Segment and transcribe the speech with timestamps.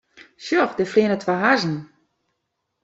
[0.45, 1.77] Sjoch, dêr fleane twa hazzen.